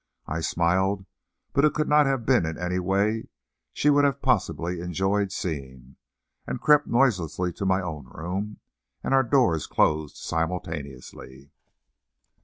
I 0.25 0.39
smiled, 0.39 1.05
but 1.53 1.63
it 1.63 1.75
could 1.75 1.87
not 1.87 2.07
have 2.07 2.25
been 2.25 2.43
in 2.43 2.57
a 2.57 2.79
way 2.79 3.27
she 3.71 3.91
would 3.91 4.03
have 4.03 4.17
enjoyed 4.59 5.31
seeing, 5.31 5.95
and 6.47 6.59
crept 6.59 6.87
noiselessly 6.87 7.53
to 7.53 7.67
my 7.67 7.81
own 7.83 8.07
room, 8.07 8.57
and 9.03 9.13
our 9.13 9.21
doors 9.21 9.67
closed 9.67 10.15
simultaneously. 10.17 11.51